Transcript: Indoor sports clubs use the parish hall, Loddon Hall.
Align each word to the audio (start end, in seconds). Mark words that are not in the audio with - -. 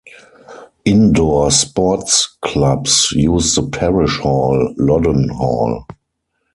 Indoor 0.83 1.51
sports 1.51 2.35
clubs 2.43 3.11
use 3.11 3.53
the 3.53 3.61
parish 3.61 4.17
hall, 4.17 4.73
Loddon 4.75 5.29
Hall. 5.29 5.85